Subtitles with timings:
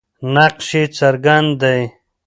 [0.33, 1.81] نقش یې څرګند دی.